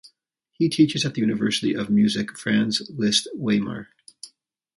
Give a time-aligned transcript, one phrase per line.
[0.53, 3.89] He teaches at the University of Music Franz Liszt Weimar.